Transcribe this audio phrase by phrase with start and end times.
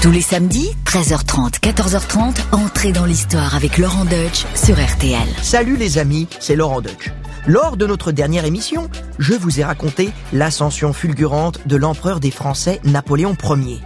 [0.00, 5.26] Tous les samedis, 13h30, 14h30, entrez dans l'histoire avec Laurent Deutsch sur RTL.
[5.42, 7.10] Salut les amis, c'est Laurent Deutsch.
[7.48, 8.88] Lors de notre dernière émission,
[9.18, 13.80] je vous ai raconté l'ascension fulgurante de l'empereur des Français Napoléon Ier.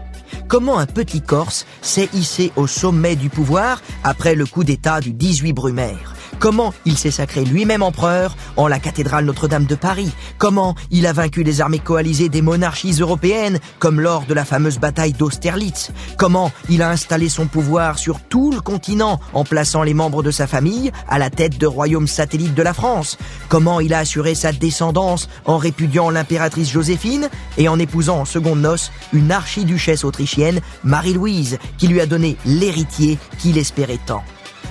[0.48, 5.14] Comment un petit Corse s'est hissé au sommet du pouvoir après le coup d'État du
[5.14, 6.14] 18 Brumaire?
[6.42, 11.12] Comment il s'est sacré lui-même empereur en la cathédrale Notre-Dame de Paris, comment il a
[11.12, 16.50] vaincu les armées coalisées des monarchies européennes, comme lors de la fameuse bataille d'Austerlitz, comment
[16.68, 20.48] il a installé son pouvoir sur tout le continent en plaçant les membres de sa
[20.48, 24.50] famille à la tête de royaumes satellites de la France, comment il a assuré sa
[24.50, 31.58] descendance en répudiant l'impératrice Joséphine et en épousant en seconde noces une archiduchesse autrichienne, Marie-Louise,
[31.78, 34.24] qui lui a donné l'héritier qu'il espérait tant?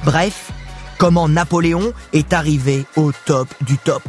[0.04, 0.52] Bref,
[1.02, 4.04] comment Napoléon est arrivé au top du top.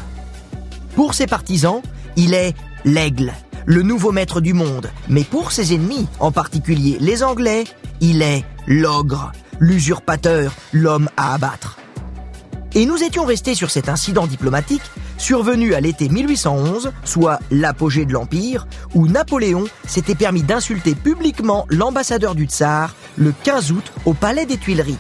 [0.94, 1.80] Pour ses partisans,
[2.16, 3.32] il est l'aigle,
[3.64, 7.64] le nouveau maître du monde, mais pour ses ennemis, en particulier les Anglais,
[8.02, 11.78] il est l'ogre, l'usurpateur, l'homme à abattre.
[12.74, 14.82] Et nous étions restés sur cet incident diplomatique
[15.16, 22.34] survenu à l'été 1811, soit l'apogée de l'Empire, où Napoléon s'était permis d'insulter publiquement l'ambassadeur
[22.34, 24.98] du tsar le 15 août au palais des Tuileries.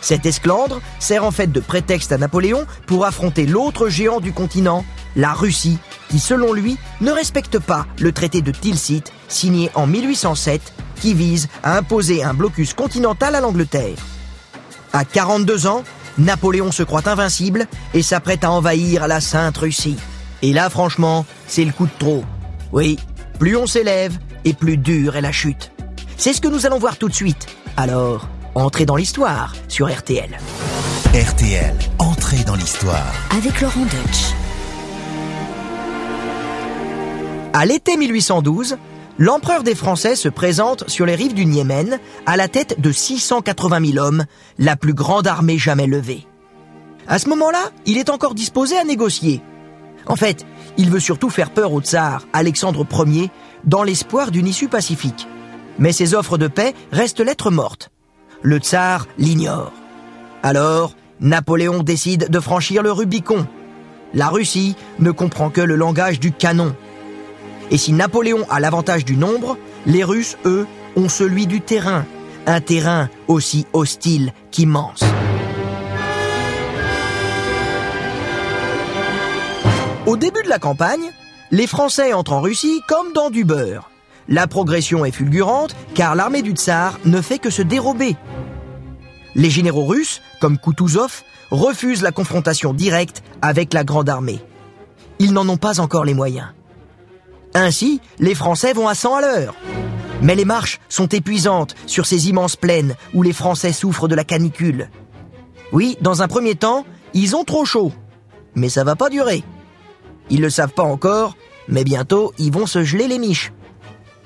[0.00, 4.84] Cet esclandre sert en fait de prétexte à Napoléon pour affronter l'autre géant du continent,
[5.16, 10.72] la Russie, qui selon lui ne respecte pas le traité de Tilsit signé en 1807
[11.00, 13.96] qui vise à imposer un blocus continental à l'Angleterre.
[14.92, 15.84] À 42 ans,
[16.18, 19.96] Napoléon se croit invincible et s'apprête à envahir la Sainte Russie.
[20.42, 22.24] Et là, franchement, c'est le coup de trop.
[22.72, 22.98] Oui,
[23.38, 25.72] plus on s'élève et plus dure est la chute.
[26.16, 27.46] C'est ce que nous allons voir tout de suite.
[27.76, 28.28] Alors,
[28.58, 30.36] Entrez dans l'histoire sur RTL.
[31.14, 33.14] RTL, entrez dans l'histoire.
[33.30, 34.34] Avec Laurent Deutsch.
[37.52, 38.76] À l'été 1812,
[39.16, 43.92] l'empereur des Français se présente sur les rives du Niémen à la tête de 680
[43.92, 44.24] 000 hommes,
[44.58, 46.26] la plus grande armée jamais levée.
[47.06, 49.40] À ce moment-là, il est encore disposé à négocier.
[50.06, 50.44] En fait,
[50.76, 53.30] il veut surtout faire peur au tsar Alexandre Ier
[53.62, 55.28] dans l'espoir d'une issue pacifique.
[55.78, 57.92] Mais ses offres de paix restent lettres mortes
[58.42, 59.72] le tsar l'ignore.
[60.42, 63.46] Alors, Napoléon décide de franchir le Rubicon.
[64.14, 66.74] La Russie ne comprend que le langage du canon.
[67.70, 70.66] Et si Napoléon a l'avantage du nombre, les Russes, eux,
[70.96, 72.06] ont celui du terrain.
[72.46, 75.04] Un terrain aussi hostile qu'immense.
[80.06, 81.10] Au début de la campagne,
[81.50, 83.90] les Français entrent en Russie comme dans du beurre.
[84.28, 88.16] La progression est fulgurante car l'armée du tsar ne fait que se dérober.
[89.34, 94.40] Les généraux russes, comme Kutuzov, refusent la confrontation directe avec la grande armée.
[95.18, 96.48] Ils n'en ont pas encore les moyens.
[97.54, 99.54] Ainsi, les Français vont à 100 à l'heure.
[100.20, 104.24] Mais les marches sont épuisantes sur ces immenses plaines où les Français souffrent de la
[104.24, 104.90] canicule.
[105.72, 106.84] Oui, dans un premier temps,
[107.14, 107.92] ils ont trop chaud.
[108.54, 109.42] Mais ça va pas durer.
[110.28, 111.36] Ils le savent pas encore,
[111.68, 113.52] mais bientôt ils vont se geler les miches.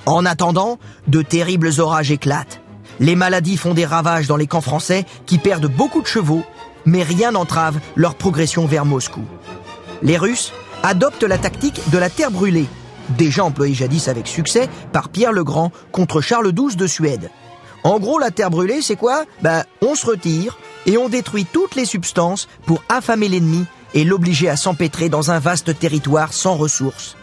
[0.07, 2.61] En attendant, de terribles orages éclatent.
[3.01, 6.43] Les maladies font des ravages dans les camps français qui perdent beaucoup de chevaux,
[6.85, 9.23] mais rien n'entrave leur progression vers Moscou.
[10.03, 10.53] Les Russes
[10.83, 12.67] adoptent la tactique de la terre brûlée,
[13.11, 17.31] déjà employée jadis avec succès par Pierre le Grand contre Charles XII de Suède.
[17.85, 19.25] En gros, la terre brûlée, c'est quoi?
[19.43, 23.65] Ben, on se retire et on détruit toutes les substances pour affamer l'ennemi
[23.95, 27.17] et l'obliger à s'empêtrer dans un vaste territoire sans ressources.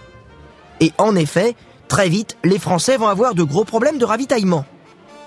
[0.82, 1.56] Et en effet,
[1.90, 4.64] Très vite, les Français vont avoir de gros problèmes de ravitaillement.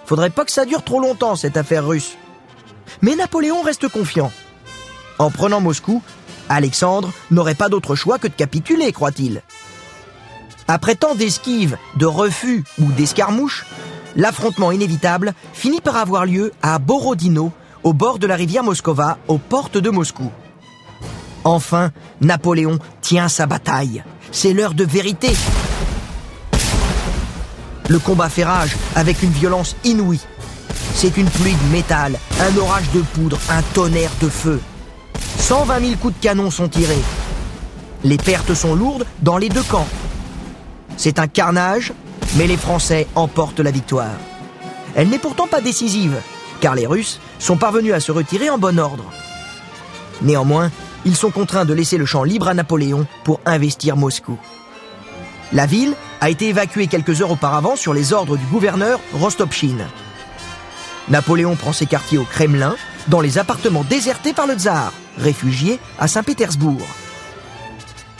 [0.06, 2.16] Faudrait pas que ça dure trop longtemps, cette affaire russe.
[3.02, 4.32] Mais Napoléon reste confiant.
[5.18, 6.02] En prenant Moscou,
[6.48, 9.42] Alexandre n'aurait pas d'autre choix que de capituler, croit-il.
[10.68, 13.66] Après tant d'esquives, de refus ou d'escarmouches,
[14.14, 17.52] l'affrontement inévitable finit par avoir lieu à Borodino,
[17.82, 20.30] au bord de la rivière Moscova, aux portes de Moscou.
[21.42, 21.90] Enfin,
[22.20, 24.04] Napoléon tient sa bataille.
[24.30, 25.30] C'est l'heure de vérité.
[27.88, 30.20] Le combat fait rage avec une violence inouïe.
[30.94, 34.60] C'est une pluie de métal, un orage de poudre, un tonnerre de feu.
[35.38, 37.02] 120 000 coups de canon sont tirés.
[38.04, 39.88] Les pertes sont lourdes dans les deux camps.
[40.96, 41.92] C'est un carnage,
[42.36, 44.16] mais les Français emportent la victoire.
[44.94, 46.20] Elle n'est pourtant pas décisive,
[46.60, 49.04] car les Russes sont parvenus à se retirer en bon ordre.
[50.20, 50.70] Néanmoins,
[51.04, 54.38] ils sont contraints de laisser le champ libre à Napoléon pour investir Moscou.
[55.52, 59.88] La ville a été évacuée quelques heures auparavant sur les ordres du gouverneur Rostopchine.
[61.08, 62.76] Napoléon prend ses quartiers au Kremlin,
[63.08, 66.86] dans les appartements désertés par le tsar, réfugié à Saint-Pétersbourg.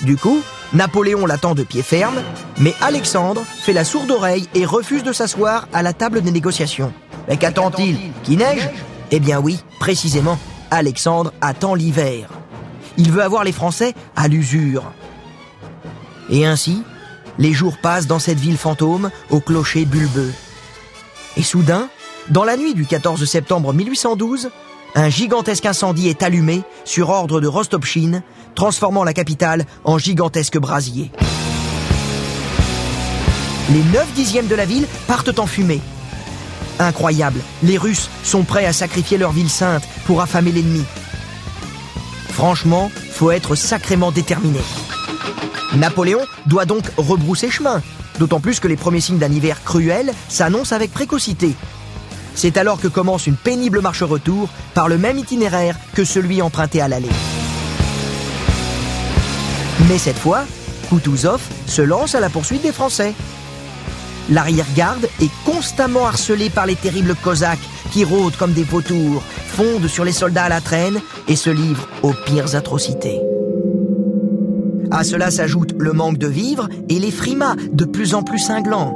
[0.01, 0.41] Du coup,
[0.73, 2.21] Napoléon l'attend de pied ferme,
[2.59, 6.93] mais Alexandre fait la sourde oreille et refuse de s'asseoir à la table des négociations.
[7.29, 7.97] Mais qu'attend-il?
[8.25, 8.69] Qui neige?
[9.13, 10.41] Eh bien oui, précisément,
[10.73, 12.31] Alexandre attend l'hiver.
[12.97, 14.83] Il veut avoir les Français à l'usure.
[16.31, 16.83] Et ainsi,
[17.39, 20.33] les jours passent dans cette ville fantôme au clocher bulbeux.
[21.37, 21.89] Et soudain,
[22.29, 24.51] dans la nuit du 14 septembre 1812,
[24.95, 28.23] un gigantesque incendie est allumé sur ordre de Rostopchine,
[28.55, 31.11] transformant la capitale en gigantesque brasier.
[33.71, 35.81] Les 9 dixièmes de la ville partent en fumée.
[36.79, 40.85] Incroyable, les Russes sont prêts à sacrifier leur ville sainte pour affamer l'ennemi.
[42.31, 44.61] Franchement, faut être sacrément déterminé.
[45.77, 47.83] Napoléon doit donc rebrousser chemin,
[48.19, 51.55] d'autant plus que les premiers signes d'un hiver cruel s'annoncent avec précocité.
[52.35, 56.89] C'est alors que commence une pénible marche-retour par le même itinéraire que celui emprunté à
[56.89, 57.09] l'aller.
[59.89, 60.45] Mais cette fois,
[60.89, 63.15] Kutuzov se lance à la poursuite des Français.
[64.31, 67.59] L'arrière-garde est constamment harcelée par les terribles Cosaques
[67.91, 71.89] qui rôdent comme des vautours, fondent sur les soldats à la traîne et se livrent
[72.03, 73.21] aux pires atrocités.
[74.95, 78.95] À cela s'ajoute le manque de vivres et les frimas de plus en plus cinglants.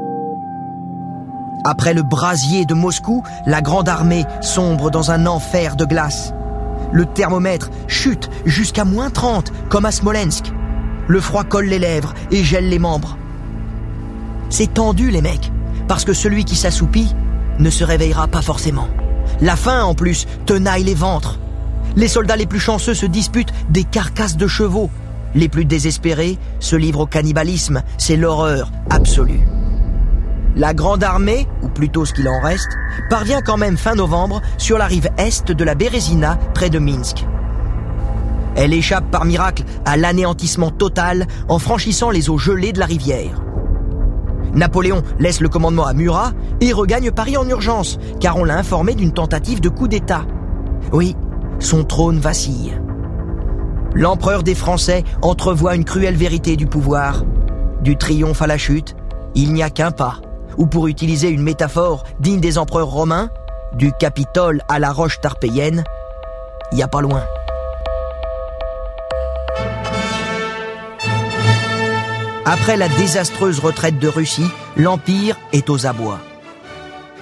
[1.65, 6.35] Après le brasier de Moscou, la grande armée sombre dans un enfer de glace.
[6.93, 10.53] Le thermomètre chute jusqu'à moins 30, comme à Smolensk.
[11.09, 13.17] Le froid colle les lèvres et gèle les membres.
[14.51, 15.51] C'est tendu, les mecs,
[15.89, 17.15] parce que celui qui s'assoupit
[17.59, 18.89] ne se réveillera pas forcément.
[19.41, 21.39] La faim, en plus, tenaille les ventres.
[21.97, 24.91] Les soldats les plus chanceux se disputent des carcasses de chevaux.
[25.35, 27.83] Les plus désespérés se livrent au cannibalisme.
[27.99, 29.41] C'est l'horreur absolue.
[30.57, 32.71] La Grande Armée, ou plutôt ce qu'il en reste,
[33.11, 37.27] parvient quand même fin novembre sur la rive est de la Bérésina, près de Minsk.
[38.55, 43.43] Elle échappe par miracle à l'anéantissement total en franchissant les eaux gelées de la rivière.
[44.55, 46.33] Napoléon laisse le commandement à Murat
[46.63, 50.25] et regagne Paris en urgence, car on l'a informé d'une tentative de coup d'État.
[50.91, 51.15] Oui,
[51.59, 52.81] son trône vacille.
[53.99, 57.25] L'empereur des Français entrevoit une cruelle vérité du pouvoir.
[57.81, 58.95] Du triomphe à la chute,
[59.35, 60.21] il n'y a qu'un pas
[60.59, 63.31] ou pour utiliser une métaphore digne des empereurs romains,
[63.75, 65.85] du Capitole à la roche tarpéienne,
[66.73, 67.23] il n'y a pas loin.
[72.45, 76.21] Après la désastreuse retraite de Russie, l'Empire est aux abois.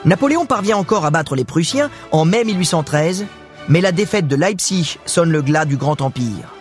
[0.04, 3.26] Napoléon parvient encore à battre les Prussiens en mai 1813,
[3.68, 6.53] mais la défaite de Leipzig sonne le glas du Grand Empire.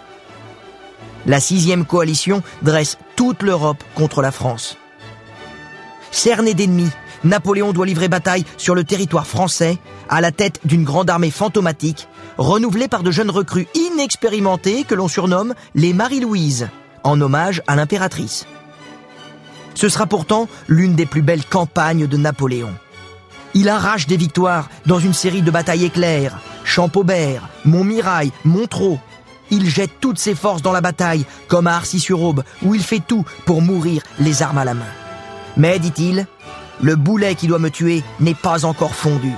[1.26, 4.78] La sixième coalition dresse toute l'Europe contre la France.
[6.12, 6.92] Cerné d'ennemis,
[7.24, 9.78] Napoléon doit livrer bataille sur le territoire français
[10.10, 15.08] à la tête d'une grande armée fantomatique, renouvelée par de jeunes recrues inexpérimentées que l'on
[15.08, 16.68] surnomme les Marie-Louise,
[17.04, 18.46] en hommage à l'impératrice.
[19.76, 22.74] Ce sera pourtant l'une des plus belles campagnes de Napoléon.
[23.54, 29.00] Il arrache des victoires dans une série de batailles éclairs, Champaubert, Montmirail, Montreux.
[29.52, 33.26] Il jette toutes ses forces dans la bataille, comme à Arcis-sur-Aube, où il fait tout
[33.46, 34.84] pour mourir les armes à la main.
[35.58, 36.26] Mais, dit-il,
[36.82, 39.32] le boulet qui doit me tuer n'est pas encore fondu.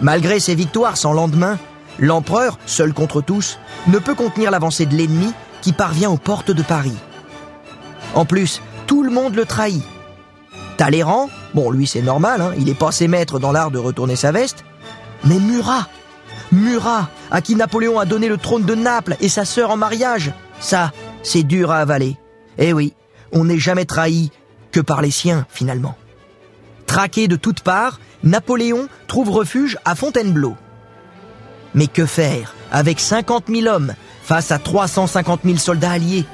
[0.00, 1.58] Malgré ses victoires sans lendemain,
[1.98, 5.32] l'empereur, seul contre tous, ne peut contenir l'avancée de l'ennemi
[5.62, 6.96] qui parvient aux portes de Paris.
[8.14, 9.82] En plus, tout le monde le trahit.
[10.76, 14.30] Talleyrand, bon lui c'est normal, hein, il est passé maître dans l'art de retourner sa
[14.30, 14.64] veste,
[15.24, 15.86] mais Murat,
[16.52, 20.32] Murat, à qui Napoléon a donné le trône de Naples et sa sœur en mariage,
[20.60, 22.16] ça, c'est dur à avaler.
[22.58, 22.94] Eh oui,
[23.32, 24.30] on n'est jamais trahi
[24.72, 25.96] que par les siens finalement.
[26.86, 30.56] Traqué de toutes parts, Napoléon trouve refuge à Fontainebleau.
[31.74, 36.24] Mais que faire avec 50 000 hommes face à 350 000 soldats alliés?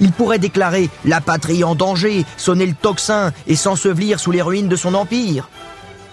[0.00, 4.68] Il pourrait déclarer la patrie en danger, sonner le tocsin et s'ensevelir sous les ruines
[4.68, 5.48] de son empire.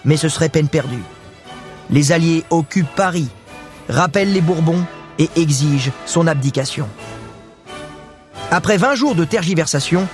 [0.04, 1.02] Mais ce serait peine perdue.
[1.90, 3.28] Les Alliés occupent Paris,
[3.88, 4.84] rappellent les Bourbons
[5.18, 6.88] et exigent son abdication.
[8.50, 10.06] Après 20 jours de tergiversation,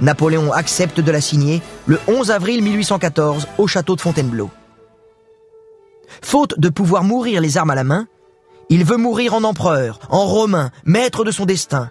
[0.00, 4.50] Napoléon accepte de la signer le 11 avril 1814 au château de Fontainebleau.
[6.22, 8.06] Faute de pouvoir mourir les armes à la main,
[8.70, 11.90] il veut mourir en empereur, en romain, maître de son destin.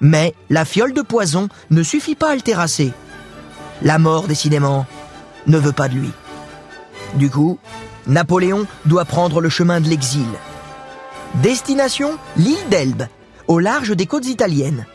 [0.00, 2.92] Mais la fiole de poison ne suffit pas à le terrasser.
[3.82, 4.86] La mort, décidément,
[5.46, 6.10] ne veut pas de lui.
[7.14, 7.58] Du coup,
[8.06, 10.26] Napoléon doit prendre le chemin de l'exil.
[11.34, 13.04] Destination l'île d'Elbe,
[13.48, 14.86] au large des côtes italiennes.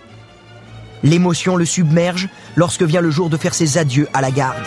[1.03, 4.65] L'émotion le submerge lorsque vient le jour de faire ses adieux à la garde.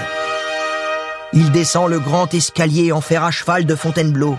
[1.33, 4.37] Il descend le grand escalier en fer à cheval de Fontainebleau.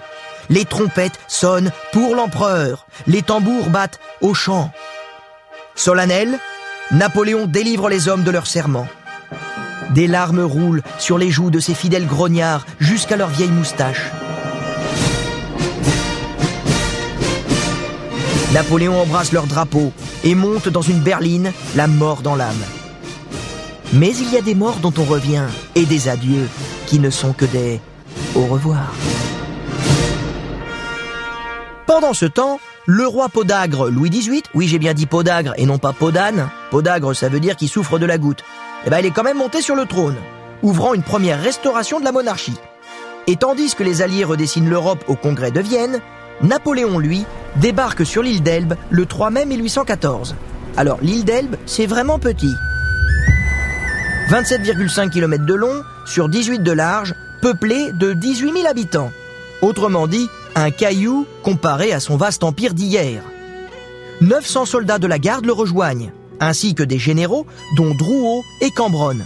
[0.50, 2.86] Les trompettes sonnent pour l'empereur.
[3.08, 4.72] Les tambours battent au chant.
[5.76, 6.38] Solennel,
[6.92, 8.88] Napoléon délivre les hommes de leur serment.
[9.94, 14.10] Des larmes roulent sur les joues de ses fidèles grognards jusqu'à leurs vieilles moustaches.
[18.54, 19.94] Napoléon embrasse leur drapeau
[20.24, 22.64] et monte dans une berline, la mort dans l'âme.
[23.94, 25.46] Mais il y a des morts dont on revient
[25.76, 26.48] et des adieux
[26.88, 27.82] qui ne sont que des
[28.36, 28.94] au revoir.
[31.86, 35.78] Pendant ce temps, le roi Podagre Louis XVIII, oui j'ai bien dit Podagre et non
[35.78, 38.44] pas Podane, Podagre ça veut dire qu'il souffre de la goutte,
[38.86, 40.16] eh ben il est quand même monté sur le trône,
[40.64, 42.58] ouvrant une première restauration de la monarchie.
[43.28, 46.00] Et tandis que les Alliés redessinent l'Europe au congrès de Vienne,
[46.42, 47.26] Napoléon, lui,
[47.58, 50.36] débarque sur l'île d'Elbe le 3 mai 1814.
[50.78, 52.54] Alors l'île d'Elbe, c'est vraiment petit.
[54.30, 59.12] 27,5 km de long sur 18 de large, peuplé de 18 000 habitants.
[59.62, 63.22] Autrement dit, un caillou comparé à son vaste empire d'hier.
[64.22, 66.12] 900 soldats de la garde le rejoignent,
[66.42, 67.46] ainsi que des généraux
[67.78, 69.26] dont Drouot et Cambronne.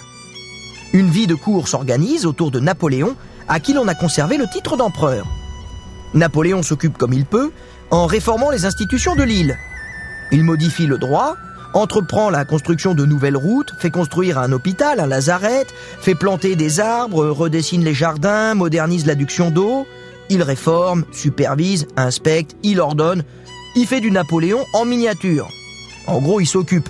[0.94, 3.16] Une vie de cour s'organise autour de Napoléon,
[3.48, 5.26] à qui l'on a conservé le titre d'empereur.
[6.14, 7.52] Napoléon s'occupe comme il peut
[7.92, 9.58] en réformant les institutions de l'île.
[10.32, 11.36] Il modifie le droit,
[11.74, 15.68] entreprend la construction de nouvelles routes, fait construire un hôpital, un lazaret,
[16.00, 19.86] fait planter des arbres, redessine les jardins, modernise l'adduction d'eau.
[20.30, 23.24] Il réforme, supervise, inspecte, il ordonne.
[23.76, 25.50] Il fait du Napoléon en miniature.
[26.08, 26.90] En gros, il s'occupe.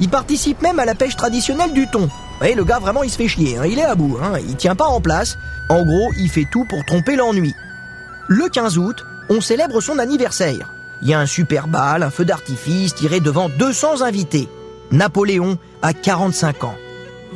[0.00, 2.08] Il participe même à la pêche traditionnelle du thon.
[2.44, 3.64] Et le gars vraiment il se fait chier, hein.
[3.66, 4.38] il est à bout, hein.
[4.46, 5.38] il tient pas en place.
[5.68, 7.54] En gros, il fait tout pour tromper l'ennui.
[8.28, 10.72] Le 15 août, on célèbre son anniversaire.
[11.02, 14.48] Il y a un super bal, un feu d'artifice tiré devant 200 invités.
[14.92, 16.74] Napoléon a 45 ans.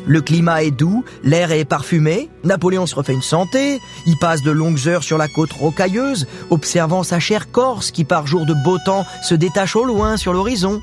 [0.06, 4.50] Le climat est doux, l'air est parfumé, Napoléon se refait une santé, il passe de
[4.50, 8.78] longues heures sur la côte rocailleuse, observant sa chère Corse qui par jour de beau
[8.78, 10.80] temps se détache au loin sur l'horizon.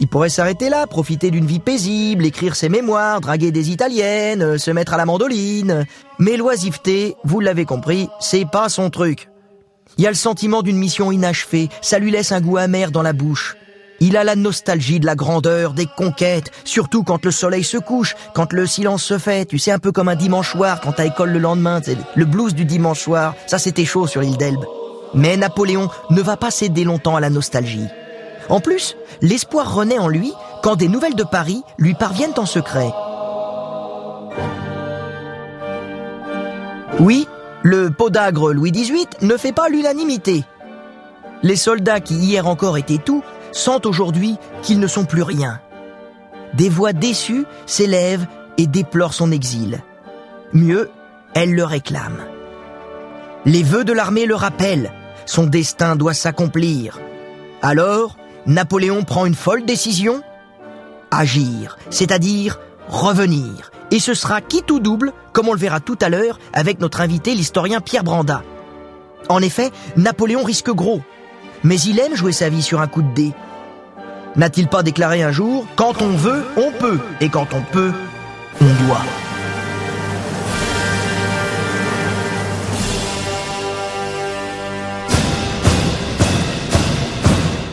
[0.00, 4.70] Il pourrait s'arrêter là, profiter d'une vie paisible, écrire ses mémoires, draguer des italiennes, se
[4.70, 5.86] mettre à la mandoline.
[6.18, 9.28] Mais l'oisiveté, vous l'avez compris, c'est pas son truc.
[9.98, 13.02] Il y a le sentiment d'une mission inachevée, ça lui laisse un goût amer dans
[13.02, 13.56] la bouche.
[14.02, 18.16] Il a la nostalgie de la grandeur, des conquêtes, surtout quand le soleil se couche,
[18.32, 21.04] quand le silence se fait, tu sais, un peu comme un dimanche soir quand t'as
[21.04, 21.82] école le lendemain,
[22.14, 24.64] le blues du dimanche soir, ça c'était chaud sur l'île d'Elbe.
[25.12, 27.88] Mais Napoléon ne va pas céder longtemps à la nostalgie.
[28.50, 32.90] En plus, l'espoir renaît en lui quand des nouvelles de Paris lui parviennent en secret.
[36.98, 37.26] Oui,
[37.62, 40.44] le podagre Louis XVIII ne fait pas l'unanimité.
[41.42, 45.60] Les soldats qui hier encore étaient tout sentent aujourd'hui qu'ils ne sont plus rien.
[46.54, 48.26] Des voix déçues s'élèvent
[48.58, 49.80] et déplorent son exil.
[50.52, 50.90] Mieux,
[51.34, 52.26] elles le réclament.
[53.46, 54.92] Les vœux de l'armée le rappellent.
[55.24, 56.98] Son destin doit s'accomplir.
[57.62, 58.16] Alors,
[58.46, 60.22] Napoléon prend une folle décision
[61.10, 66.08] Agir, c'est-à-dire revenir, et ce sera quitte ou double, comme on le verra tout à
[66.08, 68.42] l'heure avec notre invité l'historien Pierre Branda.
[69.28, 71.02] En effet, Napoléon risque gros,
[71.64, 73.32] mais il aime jouer sa vie sur un coup de dé.
[74.36, 77.92] N'a-t-il pas déclaré un jour⁇ Quand on veut, on peut, et quand on peut,
[78.60, 79.04] on doit⁇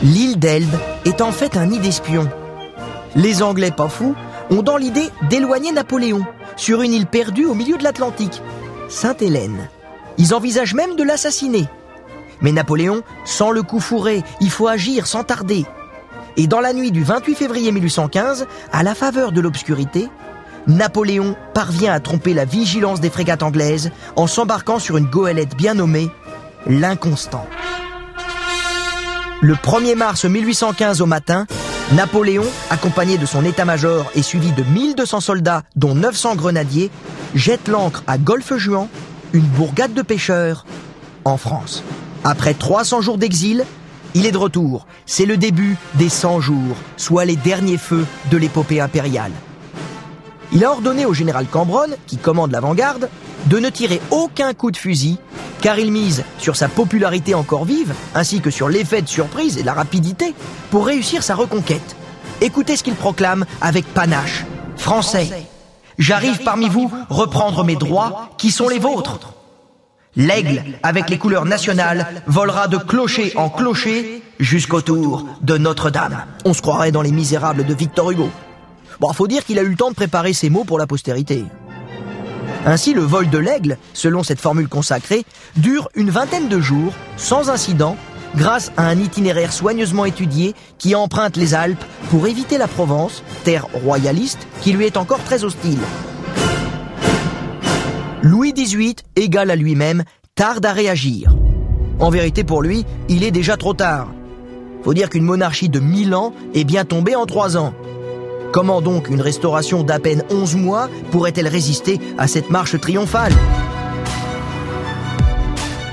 [0.02, 2.28] L'île d'Elbe est en fait un nid d'espions.
[3.16, 4.14] Les Anglais pas fous
[4.48, 6.24] ont dans l'idée d'éloigner Napoléon
[6.56, 8.40] sur une île perdue au milieu de l'Atlantique,
[8.88, 9.68] Sainte-Hélène.
[10.16, 11.66] Ils envisagent même de l'assassiner.
[12.40, 15.66] Mais Napoléon sent le coup fourré, il faut agir sans tarder.
[16.36, 20.08] Et dans la nuit du 28 février 1815, à la faveur de l'obscurité,
[20.68, 25.74] Napoléon parvient à tromper la vigilance des frégates anglaises en s'embarquant sur une goélette bien
[25.74, 26.08] nommée
[26.68, 27.46] l'Inconstant.
[29.40, 31.46] Le 1er mars 1815 au matin,
[31.92, 36.90] Napoléon, accompagné de son état-major et suivi de 1200 soldats, dont 900 grenadiers,
[37.36, 38.88] jette l'ancre à Golfe-Juan,
[39.32, 40.66] une bourgade de pêcheurs,
[41.24, 41.84] en France.
[42.24, 43.64] Après 300 jours d'exil,
[44.14, 44.88] il est de retour.
[45.06, 49.32] C'est le début des 100 jours, soit les derniers feux de l'épopée impériale.
[50.50, 53.08] Il a ordonné au général Cambronne, qui commande l'avant-garde,
[53.48, 55.18] de ne tirer aucun coup de fusil,
[55.60, 59.62] car il mise sur sa popularité encore vive, ainsi que sur l'effet de surprise et
[59.62, 60.34] la rapidité,
[60.70, 61.96] pour réussir sa reconquête.
[62.40, 64.44] Écoutez ce qu'il proclame avec panache.
[64.76, 65.28] Français,
[65.98, 69.32] j'arrive parmi vous reprendre mes droits qui sont les vôtres.
[70.14, 76.24] L'aigle, avec les couleurs nationales, volera de clocher en clocher jusqu'au tour de Notre-Dame.
[76.44, 78.30] On se croirait dans les misérables de Victor Hugo.
[79.00, 81.44] Bon, faut dire qu'il a eu le temps de préparer ses mots pour la postérité.
[82.66, 85.24] Ainsi, le vol de l'aigle, selon cette formule consacrée,
[85.56, 87.96] dure une vingtaine de jours, sans incident,
[88.36, 93.66] grâce à un itinéraire soigneusement étudié qui emprunte les Alpes pour éviter la Provence, terre
[93.84, 95.78] royaliste qui lui est encore très hostile.
[98.22, 101.34] Louis XVIII, égal à lui-même, tarde à réagir.
[102.00, 104.08] En vérité, pour lui, il est déjà trop tard.
[104.84, 107.74] Faut dire qu'une monarchie de 1000 ans est bien tombée en 3 ans.
[108.52, 113.32] Comment donc une restauration d'à peine 11 mois pourrait-elle résister à cette marche triomphale?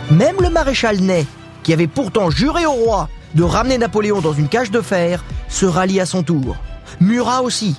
[0.10, 1.26] Même le maréchal Ney,
[1.64, 5.66] qui avait pourtant juré au roi de ramener Napoléon dans une cage de fer, se
[5.66, 6.56] rallie à son tour.
[7.02, 7.76] Murat aussi.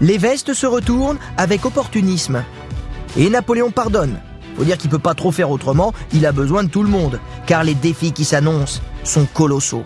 [0.00, 2.44] Les vestes se retournent avec opportunisme.
[3.18, 4.18] Et Napoléon pardonne.
[4.56, 7.20] Faut dire qu'il peut pas trop faire autrement, il a besoin de tout le monde,
[7.46, 9.84] car les défis qui s'annoncent sont colossaux.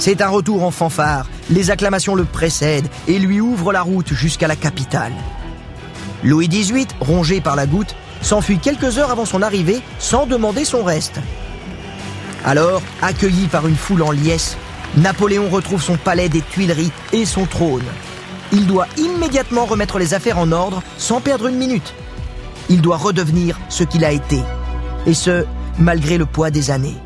[0.00, 4.48] C'est un retour en fanfare, les acclamations le précèdent et lui ouvrent la route jusqu'à
[4.48, 5.12] la capitale.
[6.24, 10.84] Louis XVIII, rongé par la goutte, s'enfuit quelques heures avant son arrivée sans demander son
[10.84, 11.20] reste.
[12.46, 14.56] Alors, accueilli par une foule en liesse,
[14.96, 17.84] Napoléon retrouve son palais des Tuileries et son trône.
[18.52, 21.92] Il doit immédiatement remettre les affaires en ordre sans perdre une minute.
[22.70, 24.40] Il doit redevenir ce qu'il a été.
[25.04, 25.44] Et ce,
[25.78, 26.96] malgré le poids des années.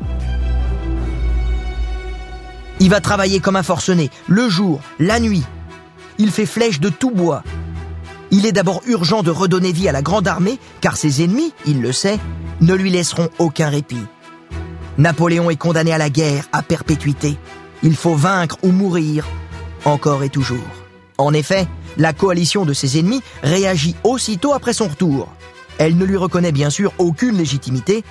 [2.79, 5.43] Il va travailler comme un forcené, le jour, la nuit.
[6.17, 7.43] Il fait flèche de tout bois.
[8.31, 11.81] Il est d'abord urgent de redonner vie à la grande armée, car ses ennemis, il
[11.81, 12.19] le sait,
[12.61, 14.03] ne lui laisseront aucun répit.
[14.97, 17.37] Napoléon est condamné à la guerre, à perpétuité.
[17.83, 19.25] Il faut vaincre ou mourir,
[19.85, 20.57] encore et toujours.
[21.17, 21.67] En effet,
[21.97, 25.29] la coalition de ses ennemis réagit aussitôt après son retour.
[25.77, 28.03] Elle ne lui reconnaît bien sûr aucune légitimité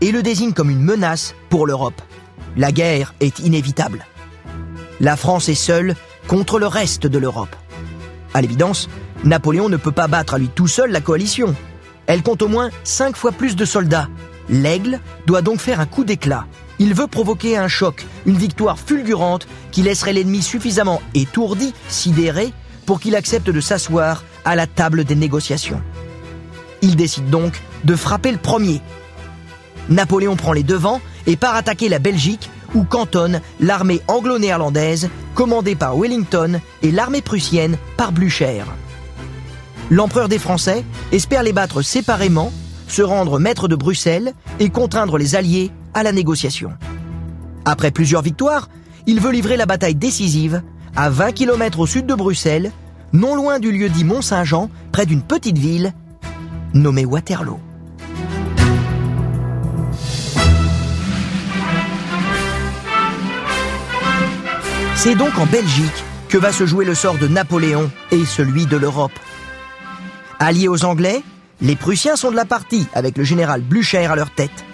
[0.00, 2.00] et le désigne comme une menace pour l'Europe.
[2.56, 4.06] La guerre est inévitable.
[5.00, 5.94] La France est seule
[6.26, 7.54] contre le reste de l'Europe.
[8.32, 8.88] À l'évidence,
[9.24, 11.54] Napoléon ne peut pas battre à lui tout seul la coalition.
[12.06, 14.08] Elle compte au moins cinq fois plus de soldats.
[14.48, 16.46] L'aigle doit donc faire un coup d'éclat.
[16.78, 22.52] Il veut provoquer un choc, une victoire fulgurante qui laisserait l'ennemi suffisamment étourdi, sidéré,
[22.86, 25.82] pour qu'il accepte de s'asseoir à la table des négociations.
[26.80, 28.80] Il décide donc de frapper le premier.
[29.88, 35.96] Napoléon prend les devants et part attaquer la Belgique où cantonne l'armée anglo-néerlandaise commandée par
[35.96, 38.64] Wellington et l'armée prussienne par Blücher.
[39.90, 42.52] L'empereur des Français espère les battre séparément,
[42.88, 46.72] se rendre maître de Bruxelles et contraindre les Alliés à la négociation.
[47.64, 48.68] Après plusieurs victoires,
[49.06, 50.62] il veut livrer la bataille décisive
[50.96, 52.72] à 20 km au sud de Bruxelles,
[53.12, 55.92] non loin du lieu dit Mont-Saint-Jean, près d'une petite ville
[56.74, 57.58] nommée Waterloo.
[64.96, 68.78] C'est donc en Belgique que va se jouer le sort de Napoléon et celui de
[68.78, 69.12] l'Europe.
[70.38, 71.22] Alliés aux Anglais,
[71.60, 74.64] les Prussiens sont de la partie avec le général Blücher à leur tête.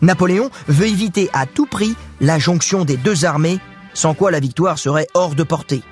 [0.00, 3.60] Napoléon veut éviter à tout prix la jonction des deux armées,
[3.92, 5.82] sans quoi la victoire serait hors de portée.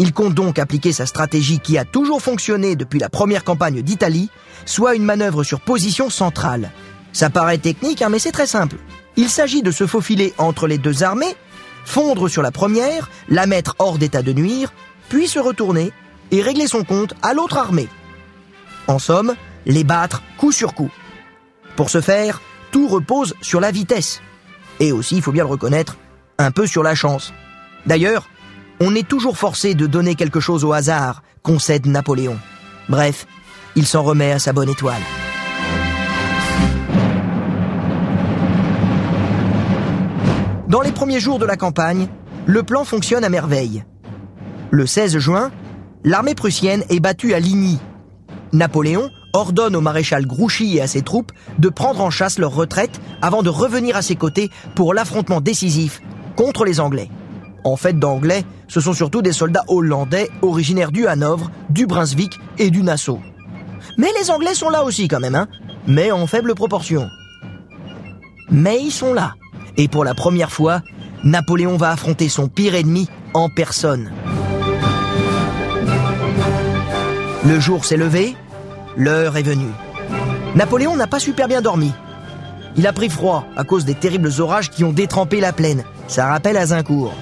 [0.00, 4.28] Il compte donc appliquer sa stratégie qui a toujours fonctionné depuis la première campagne d'Italie,
[4.66, 6.72] soit une manœuvre sur position centrale.
[7.12, 8.76] Ça paraît technique, hein, mais c'est très simple.
[9.16, 11.36] Il s'agit de se faufiler entre les deux armées
[11.84, 14.72] fondre sur la première, la mettre hors d'état de nuire,
[15.08, 15.92] puis se retourner
[16.30, 17.88] et régler son compte à l'autre armée.
[18.86, 19.34] En somme,
[19.66, 20.90] les battre coup sur coup.
[21.76, 22.40] Pour ce faire,
[22.70, 24.20] tout repose sur la vitesse.
[24.80, 25.96] Et aussi, il faut bien le reconnaître,
[26.38, 27.32] un peu sur la chance.
[27.86, 28.28] D'ailleurs,
[28.80, 32.38] on est toujours forcé de donner quelque chose au hasard, concède Napoléon.
[32.88, 33.26] Bref,
[33.76, 35.02] il s'en remet à sa bonne étoile.
[40.72, 42.08] Dans les premiers jours de la campagne,
[42.46, 43.84] le plan fonctionne à merveille.
[44.70, 45.50] Le 16 juin,
[46.02, 47.78] l'armée prussienne est battue à Ligny.
[48.54, 53.02] Napoléon ordonne au maréchal Grouchy et à ses troupes de prendre en chasse leur retraite
[53.20, 56.00] avant de revenir à ses côtés pour l'affrontement décisif
[56.36, 57.10] contre les Anglais.
[57.64, 62.70] En fait, d'Anglais, ce sont surtout des soldats hollandais originaires du Hanovre, du Brunswick et
[62.70, 63.20] du Nassau.
[63.98, 65.48] Mais les Anglais sont là aussi quand même, hein,
[65.86, 67.10] mais en faible proportion.
[68.50, 69.34] Mais ils sont là.
[69.76, 70.82] Et pour la première fois,
[71.24, 74.12] Napoléon va affronter son pire ennemi en personne.
[77.44, 78.36] Le jour s'est levé,
[78.96, 79.72] l'heure est venue.
[80.54, 81.92] Napoléon n'a pas super bien dormi.
[82.76, 85.84] Il a pris froid à cause des terribles orages qui ont détrempé la plaine.
[86.08, 87.14] Ça rappelle Azincourt.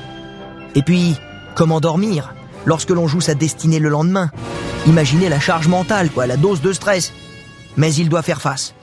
[0.75, 1.17] Et puis,
[1.55, 2.35] comment dormir
[2.67, 4.31] lorsque l'on joue sa destinée le lendemain?
[4.87, 7.13] Imaginez la charge mentale, quoi, la dose de stress.
[7.77, 8.75] Mais il doit faire face.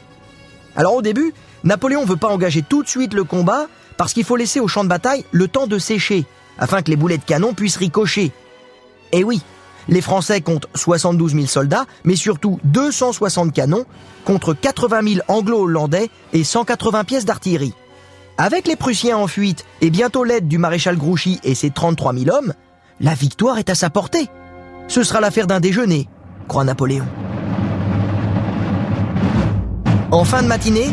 [0.78, 1.34] Alors au début,
[1.66, 4.84] Napoléon veut pas engager tout de suite le combat parce qu'il faut laisser au champ
[4.84, 6.26] de bataille le temps de sécher
[6.58, 8.32] afin que les boulets de canon puissent ricocher.
[9.12, 9.42] Et oui,
[9.90, 13.86] Les Français comptent 72 000 soldats, mais surtout 260 canons
[14.26, 17.74] contre 80 000 anglo-hollandais et 180 pièces d'artillerie.
[18.38, 22.36] Avec les Prussiens en fuite et bientôt l'aide du maréchal Grouchy et ses 33 000
[22.36, 22.54] hommes,
[23.00, 24.28] la victoire est à sa portée.
[24.88, 26.08] Ce sera l'affaire d'un déjeuner,
[26.48, 27.06] croit Napoléon.
[30.12, 30.90] En fin de matinée,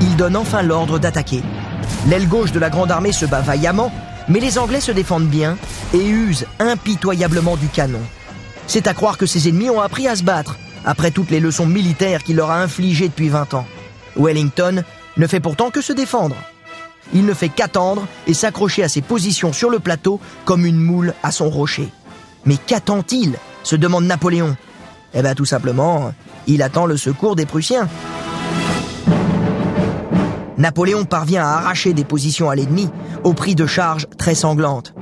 [0.00, 1.42] il donne enfin l'ordre d'attaquer.
[2.08, 3.92] L'aile gauche de la Grande Armée se bat vaillamment,
[4.28, 5.58] mais les Anglais se défendent bien
[5.92, 8.00] et usent impitoyablement du canon.
[8.66, 11.66] C'est à croire que ses ennemis ont appris à se battre, après toutes les leçons
[11.66, 13.66] militaires qu'il leur a infligées depuis 20 ans.
[14.16, 14.82] Wellington
[15.18, 16.36] ne fait pourtant que se défendre.
[17.12, 21.12] Il ne fait qu'attendre et s'accrocher à ses positions sur le plateau comme une moule
[21.22, 21.90] à son rocher.
[22.46, 23.36] Mais qu'attend-il?
[23.62, 24.56] se demande Napoléon.
[25.14, 26.12] Eh bien tout simplement,
[26.46, 27.88] il attend le secours des Prussiens.
[30.56, 32.88] Napoléon parvient à arracher des positions à l'ennemi
[33.24, 34.94] au prix de charges très sanglantes.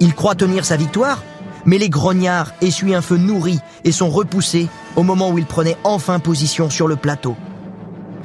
[0.00, 1.22] Il croit tenir sa victoire,
[1.64, 5.76] mais les grognards essuient un feu nourri et sont repoussés au moment où il prenait
[5.84, 7.36] enfin position sur le plateau.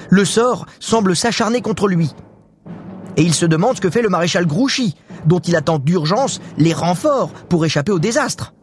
[0.09, 2.11] Le sort semble s'acharner contre lui.
[3.15, 6.73] Et il se demande ce que fait le maréchal Grouchy, dont il attend d'urgence les
[6.73, 8.53] renforts pour échapper au désastre.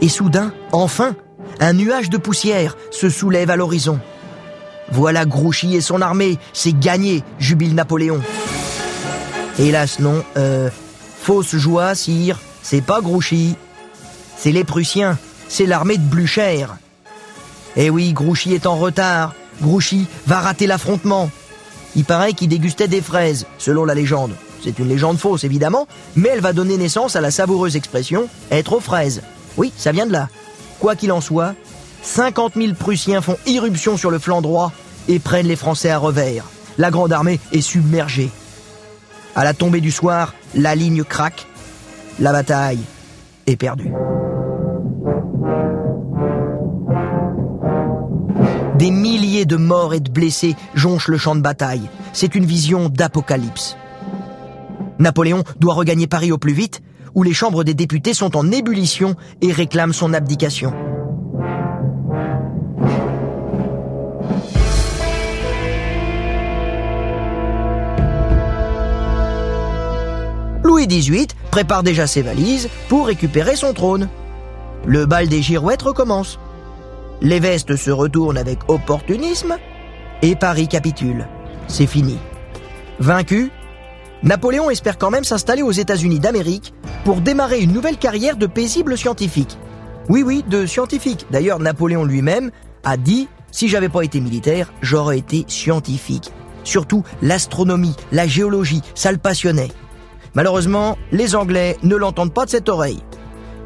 [0.00, 1.14] Et soudain, enfin,
[1.60, 4.00] un nuage de poussière se soulève à l'horizon.
[4.92, 8.20] Voilà Grouchy et son armée, c'est gagné, jubile Napoléon.
[9.58, 10.68] Hélas non, euh,
[11.22, 13.56] fausse joie, sire, c'est pas Grouchy.
[14.36, 16.66] C'est les Prussiens, c'est l'armée de Blücher.
[17.76, 21.30] Eh oui, Grouchy est en retard, Grouchy va rater l'affrontement.
[21.96, 24.32] Il paraît qu'il dégustait des fraises, selon la légende.
[24.62, 28.74] C'est une légende fausse, évidemment, mais elle va donner naissance à la savoureuse expression être
[28.74, 29.22] aux fraises.
[29.56, 30.28] Oui, ça vient de là.
[30.80, 31.54] Quoi qu'il en soit,
[32.02, 34.72] 50 000 Prussiens font irruption sur le flanc droit
[35.08, 36.44] et prennent les Français à revers.
[36.78, 38.30] La grande armée est submergée.
[39.34, 41.46] À la tombée du soir, la ligne craque.
[42.18, 42.80] La bataille
[43.46, 43.92] est perdue.
[48.78, 51.88] Des milliers de morts et de blessés jonchent le champ de bataille.
[52.12, 53.76] C'est une vision d'apocalypse.
[54.98, 56.82] Napoléon doit regagner Paris au plus vite,
[57.14, 60.72] où les chambres des députés sont en ébullition et réclament son abdication.
[70.72, 74.08] Louis XVIII prépare déjà ses valises pour récupérer son trône.
[74.86, 76.38] Le bal des girouettes recommence.
[77.20, 79.58] Les vestes se retournent avec opportunisme
[80.22, 81.28] et Paris capitule.
[81.68, 82.16] C'est fini.
[83.00, 83.50] Vaincu,
[84.22, 86.72] Napoléon espère quand même s'installer aux États-Unis d'Amérique
[87.04, 89.58] pour démarrer une nouvelle carrière de paisible scientifique.
[90.08, 91.26] Oui, oui, de scientifique.
[91.30, 92.50] D'ailleurs, Napoléon lui-même
[92.82, 96.32] a dit si j'avais pas été militaire, j'aurais été scientifique.
[96.64, 99.68] Surtout l'astronomie, la géologie, ça le passionnait.
[100.34, 103.02] Malheureusement, les Anglais ne l'entendent pas de cette oreille.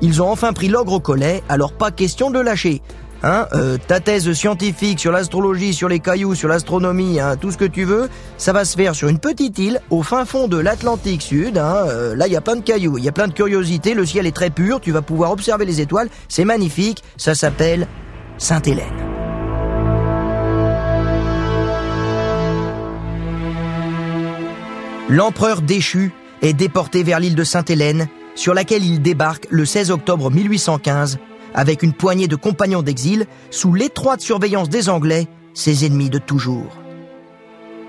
[0.03, 2.83] Ils ont enfin pris l'ogre au collet, alors pas question de lâcher.
[3.23, 7.57] Hein, euh, ta thèse scientifique sur l'astrologie, sur les cailloux, sur l'astronomie, hein, tout ce
[7.57, 10.59] que tu veux, ça va se faire sur une petite île au fin fond de
[10.59, 11.57] l'Atlantique Sud.
[11.57, 13.95] Hein, euh, là, il y a plein de cailloux, il y a plein de curiosités,
[13.95, 17.89] le ciel est très pur, tu vas pouvoir observer les étoiles, c'est magnifique, ça s'appelle
[18.37, 18.85] Sainte-Hélène.
[25.09, 26.13] L'empereur déchu
[26.47, 31.19] est déporté vers l'île de Sainte-Hélène, sur laquelle il débarque le 16 octobre 1815
[31.55, 36.77] avec une poignée de compagnons d'exil sous l'étroite surveillance des Anglais, ses ennemis de toujours.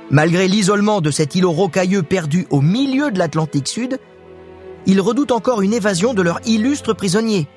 [0.09, 3.99] Malgré l'isolement de cet îlot rocailleux perdu au milieu de l'Atlantique Sud,
[4.85, 7.47] ils redoutent encore une évasion de leur illustre prisonnier.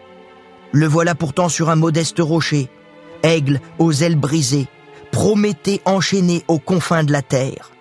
[0.73, 2.69] Le voilà pourtant sur un modeste rocher,
[3.23, 4.67] aigle aux ailes brisées,
[5.13, 7.73] Prométhée enchaîné aux confins de la terre.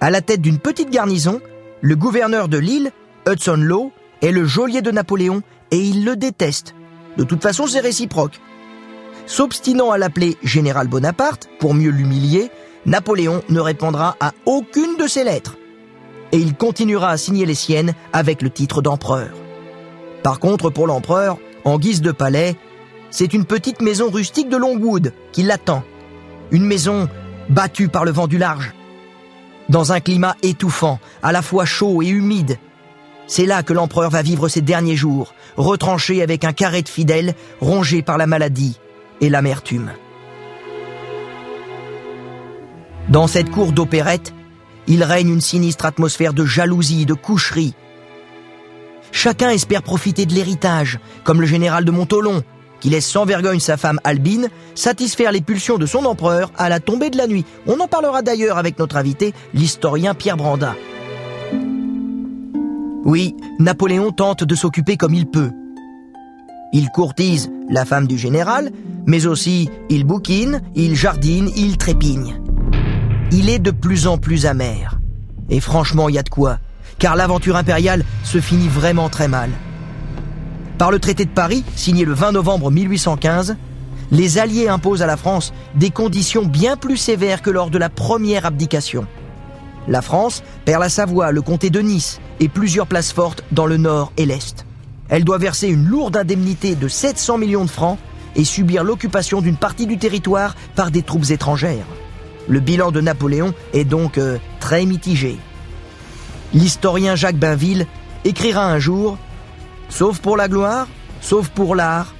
[0.00, 1.40] À la tête d'une petite garnison,
[1.80, 2.92] le gouverneur de l'île,
[3.26, 6.74] Hudson Law, est le geôlier de Napoléon et il le déteste.
[7.16, 8.40] De toute façon, c'est réciproque.
[9.26, 12.50] S'obstinant à l'appeler Général Bonaparte, pour mieux l'humilier,
[12.86, 15.56] Napoléon ne répondra à aucune de ses lettres.
[16.32, 19.30] Et il continuera à signer les siennes avec le titre d'empereur.
[20.22, 22.56] Par contre, pour l'empereur, en guise de palais,
[23.10, 25.82] c'est une petite maison rustique de Longwood qui l'attend.
[26.50, 27.08] Une maison
[27.48, 28.72] battue par le vent du large,
[29.70, 32.58] dans un climat étouffant, à la fois chaud et humide.
[33.26, 37.34] C'est là que l'empereur va vivre ses derniers jours, retranché avec un carré de fidèles,
[37.60, 38.78] rongé par la maladie
[39.20, 39.92] et l'amertume.
[43.08, 44.34] Dans cette cour d'opérette,
[44.88, 47.74] il règne une sinistre atmosphère de jalousie, de coucherie.
[49.12, 52.42] Chacun espère profiter de l'héritage, comme le général de Montolon,
[52.80, 56.80] qui laisse sans vergogne sa femme Albine satisfaire les pulsions de son empereur à la
[56.80, 57.44] tombée de la nuit.
[57.66, 60.74] On en parlera d'ailleurs avec notre invité, l'historien Pierre Branda.
[63.04, 65.50] Oui, Napoléon tente de s'occuper comme il peut.
[66.72, 68.70] Il courtise la femme du général,
[69.06, 72.40] mais aussi il bouquine, il jardine, il trépigne.
[73.32, 74.98] Il est de plus en plus amer.
[75.48, 76.58] Et franchement, il y a de quoi,
[76.98, 79.50] car l'aventure impériale se finit vraiment très mal.
[80.80, 83.58] Par le traité de Paris, signé le 20 novembre 1815,
[84.12, 87.90] les Alliés imposent à la France des conditions bien plus sévères que lors de la
[87.90, 89.06] première abdication.
[89.88, 93.76] La France perd la Savoie, le comté de Nice et plusieurs places fortes dans le
[93.76, 94.64] nord et l'est.
[95.10, 97.98] Elle doit verser une lourde indemnité de 700 millions de francs
[98.34, 101.84] et subir l'occupation d'une partie du territoire par des troupes étrangères.
[102.48, 105.36] Le bilan de Napoléon est donc euh, très mitigé.
[106.54, 107.86] L'historien Jacques Bainville
[108.24, 109.18] écrira un jour
[109.90, 110.88] Sauf pour la gloire,
[111.20, 112.14] sauf pour l'art,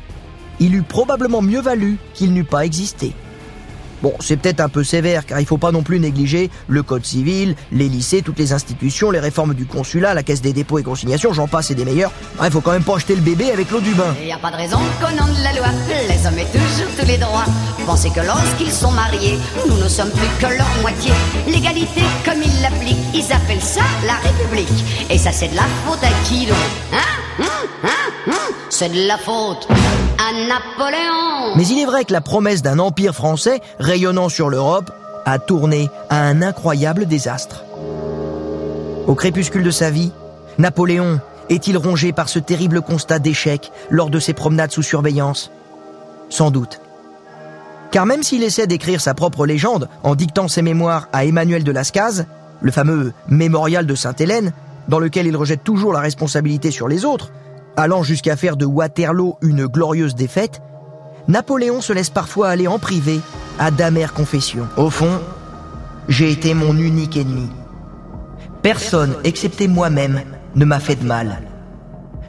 [0.58, 3.14] il eût probablement mieux valu qu'il n'eût pas existé.
[4.02, 7.04] Bon, c'est peut-être un peu sévère, car il faut pas non plus négliger le code
[7.04, 10.82] civil, les lycées, toutes les institutions, les réformes du consulat, la caisse des dépôts et
[10.82, 12.12] consignations, j'en passe et des meilleurs.
[12.42, 14.14] Il faut quand même pas jeter le bébé avec l'eau du bain.
[14.20, 14.78] Il n'y a pas de raison
[15.20, 15.68] nom de la loi,
[16.08, 17.44] les hommes aient toujours tous les droits.
[17.86, 21.12] Pensez que lorsqu'ils sont mariés, nous ne sommes plus que leur moitié.
[21.46, 24.84] L'égalité, comme ils l'appliquent, ils appellent ça la République.
[25.10, 26.56] Et ça, c'est de la faute à qui donc
[26.92, 31.56] Hein Hein Hein Hein C'est de la faute à Napoléon.
[31.56, 34.92] Mais il est vrai que la promesse d'un empire français rayonnant sur l'Europe
[35.24, 37.64] a tourné à un incroyable désastre.
[39.08, 40.12] Au crépuscule de sa vie,
[40.58, 45.50] Napoléon est-il rongé par ce terrible constat d'échec lors de ses promenades sous surveillance?
[46.28, 46.80] Sans doute.
[47.90, 51.72] Car même s'il essaie d'écrire sa propre légende en dictant ses mémoires à Emmanuel de
[51.72, 52.26] Lascaz,
[52.60, 54.52] le fameux mémorial de Sainte-Hélène,
[54.86, 57.32] dans lequel il rejette toujours la responsabilité sur les autres,
[57.76, 60.62] allant jusqu'à faire de Waterloo une glorieuse défaite,
[61.28, 63.20] Napoléon se laisse parfois aller en privé
[63.58, 64.66] à d'amères confessions.
[64.76, 65.20] Au fond,
[66.08, 67.48] j'ai été mon unique ennemi.
[68.62, 70.22] Personne, excepté moi-même,
[70.54, 71.42] ne m'a fait de mal.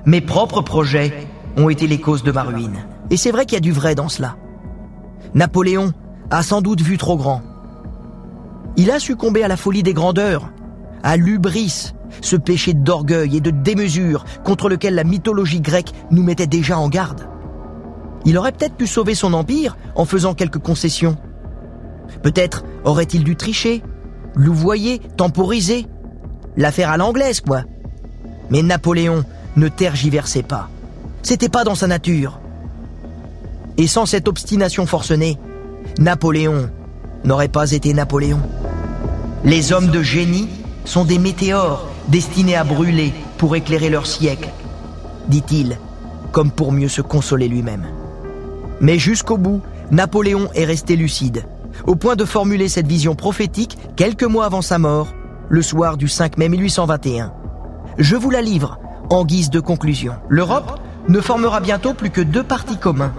[0.05, 1.27] Mes propres projets
[1.57, 2.85] ont été les causes de ma ruine.
[3.09, 4.35] Et c'est vrai qu'il y a du vrai dans cela.
[5.33, 5.93] Napoléon
[6.29, 7.41] a sans doute vu trop grand.
[8.77, 10.49] Il a succombé à la folie des grandeurs,
[11.03, 16.47] à l'ubris, ce péché d'orgueil et de démesure contre lequel la mythologie grecque nous mettait
[16.47, 17.27] déjà en garde.
[18.25, 21.17] Il aurait peut-être pu sauver son empire en faisant quelques concessions.
[22.21, 23.81] Peut-être aurait-il dû tricher,
[24.35, 25.87] louvoyer, temporiser,
[26.57, 27.63] l'affaire à l'anglaise, quoi.
[28.49, 29.23] Mais Napoléon
[29.55, 30.69] ne tergiversait pas.
[31.23, 32.39] C'était pas dans sa nature.
[33.77, 35.37] Et sans cette obstination forcenée,
[35.97, 36.69] Napoléon
[37.23, 38.39] n'aurait pas été Napoléon.
[39.43, 40.49] Les hommes de génie
[40.85, 44.49] sont des météores destinés à brûler pour éclairer leur siècle,
[45.27, 45.77] dit-il,
[46.31, 47.87] comme pour mieux se consoler lui-même.
[48.81, 51.45] Mais jusqu'au bout, Napoléon est resté lucide,
[51.85, 55.13] au point de formuler cette vision prophétique quelques mois avant sa mort,
[55.49, 57.31] le soir du 5 mai 1821.
[57.99, 58.79] Je vous la livre
[59.11, 60.13] en guise de conclusion.
[60.29, 63.13] L'Europe ne formera bientôt plus que deux partis communs.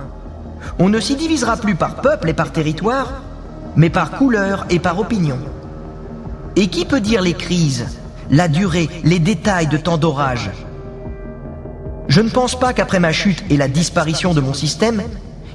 [0.81, 3.23] On ne s'y divisera plus par peuple et par territoire,
[3.77, 5.39] mais par couleur et par opinion.
[6.57, 7.87] Et qui peut dire les crises,
[8.31, 10.51] la durée, les détails de tant d'orages?
[12.09, 15.03] Je ne pense pas qu'après ma chute et la disparition de mon système,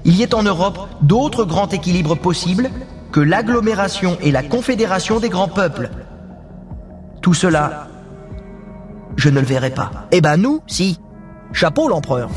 [0.08, 2.72] il y ait en Europe d'autres grands équilibres possibles
[3.12, 5.90] que l'agglomération et la confédération des grands peuples.
[7.22, 7.88] Tout cela,
[9.18, 10.08] je ne le verrai pas.
[10.12, 10.98] Eh ben nous, si.
[11.52, 12.30] Chapeau l'empereur.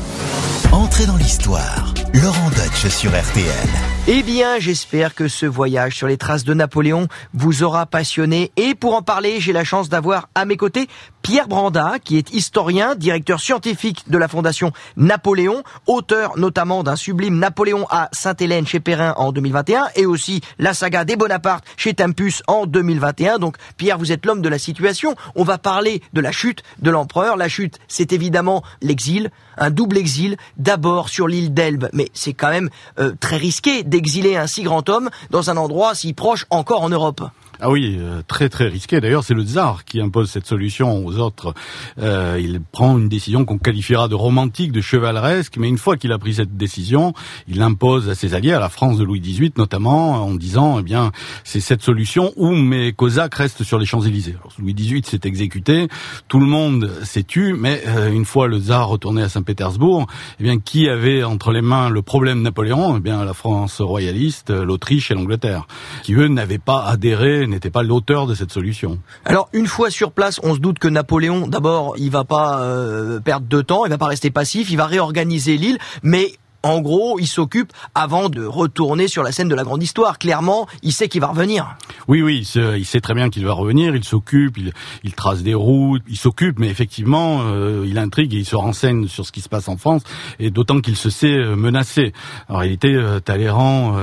[0.71, 1.93] Entrez dans l'histoire.
[2.13, 3.69] Laurent Deutsch sur RTL.
[4.07, 8.51] Eh bien, j'espère que ce voyage sur les traces de Napoléon vous aura passionné.
[8.57, 10.89] Et pour en parler, j'ai la chance d'avoir à mes côtés
[11.21, 17.37] Pierre Branda, qui est historien, directeur scientifique de la Fondation Napoléon, auteur notamment d'un sublime
[17.37, 22.41] Napoléon à Sainte-Hélène chez Perrin en 2021 et aussi la saga des Bonaparte chez Tempus
[22.47, 23.39] en 2021.
[23.39, 25.15] Donc, Pierre, vous êtes l'homme de la situation.
[25.35, 27.37] On va parler de la chute de l'empereur.
[27.37, 32.49] La chute, c'est évidemment l'exil, un double exil, d'abord sur l'île d'Elbe, mais c'est quand
[32.49, 36.81] même euh, très risqué d'exiler un si grand homme dans un endroit si proche encore
[36.81, 37.21] en Europe.
[37.63, 38.99] Ah oui, euh, très très risqué.
[39.01, 41.53] D'ailleurs, c'est le tsar qui impose cette solution aux autres.
[41.99, 46.11] Euh, il prend une décision qu'on qualifiera de romantique, de chevaleresque, mais une fois qu'il
[46.11, 47.13] a pris cette décision,
[47.47, 50.81] il l'impose à ses alliés, à la France de Louis XVIII notamment, en disant, eh
[50.81, 51.11] bien,
[51.43, 54.37] c'est cette solution où mes cosaques restent sur les Champs-Élysées.
[54.57, 55.87] Louis XVIII s'est exécuté,
[56.29, 60.07] tout le monde s'est tu, mais euh, une fois le tsar retourné à Saint-Pétersbourg,
[60.39, 62.97] eh bien, qui avait entre les mains le problème Napoléon?
[62.97, 65.67] Eh bien, la France royaliste, l'Autriche et l'Angleterre,
[66.01, 68.99] qui eux n'avaient pas adhéré n'était pas l'auteur de cette solution.
[69.25, 73.19] Alors une fois sur place, on se doute que Napoléon, d'abord, il va pas euh,
[73.19, 76.33] perdre de temps, il va pas rester passif, il va réorganiser l'île, mais
[76.63, 80.19] En gros, il s'occupe avant de retourner sur la scène de la grande histoire.
[80.19, 81.75] Clairement, il sait qu'il va revenir.
[82.07, 83.95] Oui, oui, il sait, très bien qu'il va revenir.
[83.95, 84.57] Il s'occupe,
[85.03, 89.07] il, trace des routes, il s'occupe, mais effectivement, euh, il intrigue et il se renseigne
[89.07, 90.03] sur ce qui se passe en France,
[90.39, 92.13] et d'autant qu'il se sait euh, menacé.
[92.47, 93.95] En réalité, euh, Talleyrand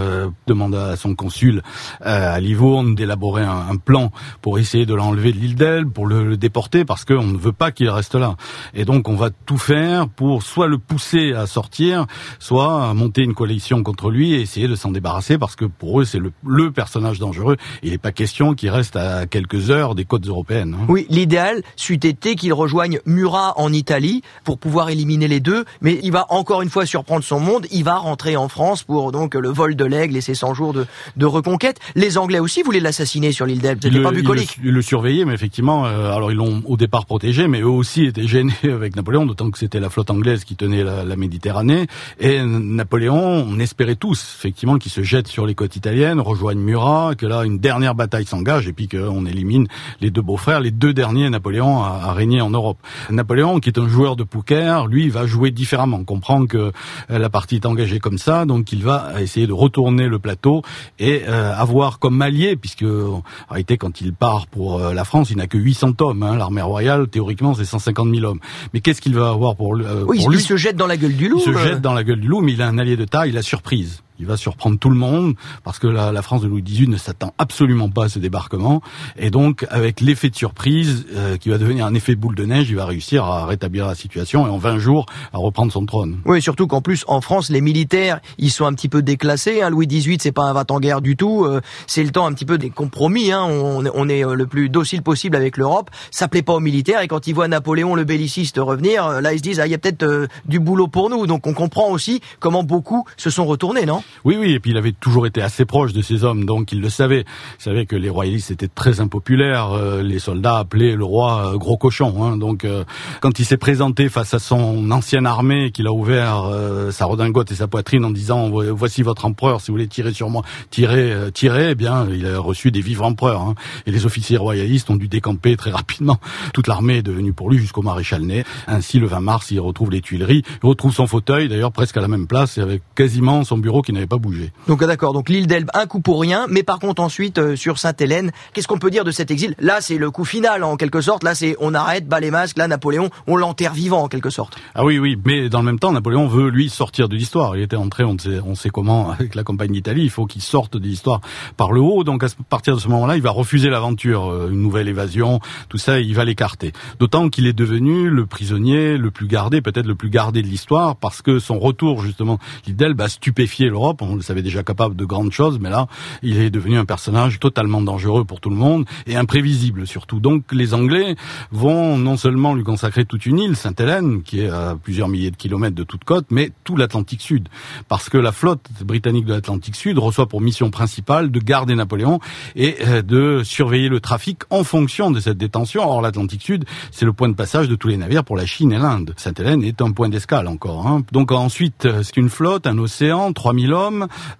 [0.46, 1.62] demande à son consul
[2.00, 4.10] à Livourne d'élaborer un, plan
[4.42, 7.70] pour essayer de l'enlever de l'île d'Elbe, pour le déporter, parce qu'on ne veut pas
[7.70, 8.36] qu'il reste là.
[8.74, 12.06] Et donc, on va tout faire pour soit le pousser à sortir,
[12.48, 16.06] soit monter une coalition contre lui et essayer de s'en débarrasser, parce que pour eux,
[16.06, 17.58] c'est le, le personnage dangereux.
[17.82, 20.74] Il n'est pas question qu'il reste à quelques heures des côtes européennes.
[20.80, 20.86] Hein.
[20.88, 26.00] Oui, l'idéal c'eût été qu'il rejoigne Murat en Italie pour pouvoir éliminer les deux, mais
[26.02, 29.34] il va encore une fois surprendre son monde, il va rentrer en France pour donc
[29.34, 30.86] le vol de l'aigle et ses 100 jours de,
[31.18, 31.78] de reconquête.
[31.96, 34.58] Les Anglais aussi voulaient l'assassiner sur l'île d'Elbe, c'était pas bucolique.
[34.64, 38.04] Ils le, surveillaient, mais effectivement, euh, alors ils l'ont au départ protégé, mais eux aussi
[38.06, 41.86] étaient gênés avec Napoléon, d'autant que c'était la flotte anglaise qui tenait la, la Méditerranée,
[42.18, 47.14] et Napoléon, on espérait tous, effectivement, qu'il se jette sur les côtes italiennes, rejoigne Murat,
[47.16, 49.66] que là, une dernière bataille s'engage, et puis qu'on élimine
[50.00, 52.78] les deux beaux-frères, les deux derniers Napoléon à, à, régner en Europe.
[53.10, 57.18] Napoléon, qui est un joueur de poker, lui, va jouer différemment, on comprend que euh,
[57.18, 60.62] la partie est engagée comme ça, donc il va essayer de retourner le plateau
[60.98, 65.30] et euh, avoir comme allié, puisque en réalité, quand il part pour euh, la France,
[65.30, 68.40] il n'a que 800 hommes, hein, l'armée royale, théoriquement, c'est 150 000 hommes.
[68.72, 71.28] Mais qu'est-ce qu'il va avoir pour, pour lui Il se jette dans la gueule du
[71.28, 71.40] loup.
[71.44, 73.42] Il se jette dans la gueule du mais il a un allié de taille, la
[73.42, 76.88] surprise il va surprendre tout le monde parce que la, la France de Louis XVIII
[76.88, 78.82] ne s'attend absolument pas à ce débarquement
[79.16, 82.68] et donc avec l'effet de surprise euh, qui va devenir un effet boule de neige,
[82.70, 86.18] il va réussir à rétablir la situation et en 20 jours à reprendre son trône.
[86.24, 89.62] Oui, surtout qu'en plus en France les militaires ils sont un petit peu déclassés.
[89.62, 89.70] Hein.
[89.70, 92.32] Louis XVIII c'est pas un va en guerre du tout, euh, c'est le temps un
[92.32, 93.32] petit peu des compromis.
[93.32, 93.44] Hein.
[93.44, 95.90] On, on, est euh, le plus docile possible avec l'Europe.
[96.10, 99.38] Ça plaît pas aux militaires et quand ils voient Napoléon le belliciste revenir, là ils
[99.38, 101.26] se disent ah il y a peut-être du boulot pour nous.
[101.26, 104.02] Donc on comprend aussi comment beaucoup se sont retournés, non?
[104.24, 106.80] Oui, oui, et puis il avait toujours été assez proche de ces hommes, donc il
[106.80, 107.24] le savait.
[107.58, 109.72] Il savait que les royalistes étaient très impopulaires.
[109.72, 112.22] Euh, les soldats appelaient le roi euh, gros cochon.
[112.22, 112.84] Hein, donc euh,
[113.20, 116.50] quand il s'est présenté face à son ancienne armée, qu'il a ouvert
[116.90, 120.30] sa redingote et sa poitrine en disant voici votre empereur, si vous voulez tirer sur
[120.30, 123.42] moi, tirez, tirez, eh bien il a reçu des vivres empereurs.
[123.42, 123.54] Hein.
[123.86, 126.18] Et les officiers royalistes ont dû décamper très rapidement.
[126.54, 128.44] Toute l'armée est devenue pour lui jusqu'au maréchal Ney.
[128.66, 132.00] Ainsi, le 20 mars, il retrouve les Tuileries, il retrouve son fauteuil, d'ailleurs presque à
[132.00, 134.52] la même place, et avec quasiment son bureau qui n'avait pas bougé.
[134.66, 137.78] Donc d'accord, donc l'île d'Elbe, un coup pour rien, mais par contre ensuite euh, sur
[137.78, 139.54] Sainte-Hélène, qu'est-ce qu'on peut dire de cet exil?
[139.58, 141.24] Là, c'est le coup final en quelque sorte.
[141.24, 142.58] Là, c'est on arrête, bas les masques.
[142.58, 144.56] Là, Napoléon, on l'enterre vivant en quelque sorte.
[144.74, 147.56] Ah oui, oui, mais dans le même temps, Napoléon veut lui sortir de l'histoire.
[147.56, 150.02] Il était entré, on sait, on sait comment, avec la campagne d'Italie.
[150.02, 151.20] Il faut qu'il sorte de l'histoire
[151.56, 152.04] par le haut.
[152.04, 155.78] Donc à partir de ce moment-là, il va refuser l'aventure, euh, une nouvelle évasion, tout
[155.78, 156.72] ça, il va l'écarter.
[156.98, 160.96] D'autant qu'il est devenu le prisonnier le plus gardé, peut-être le plus gardé de l'histoire,
[160.96, 163.87] parce que son retour justement, l'île d'Elbe a stupéfié l'Europe.
[164.00, 165.86] On le savait déjà capable de grandes choses, mais là,
[166.22, 170.20] il est devenu un personnage totalement dangereux pour tout le monde et imprévisible surtout.
[170.20, 171.16] Donc les Anglais
[171.50, 175.36] vont non seulement lui consacrer toute une île, Sainte-Hélène, qui est à plusieurs milliers de
[175.36, 177.48] kilomètres de toute côte, mais tout l'Atlantique Sud,
[177.88, 182.20] parce que la flotte britannique de l'Atlantique Sud reçoit pour mission principale de garder Napoléon
[182.56, 185.82] et euh, de surveiller le trafic en fonction de cette détention.
[185.88, 188.72] Or l'Atlantique Sud, c'est le point de passage de tous les navires pour la Chine
[188.72, 189.14] et l'Inde.
[189.16, 190.86] Sainte-Hélène est un point d'escale encore.
[190.86, 191.02] Hein.
[191.12, 193.77] Donc ensuite, euh, c'est une flotte, un océan, 3000 hommes,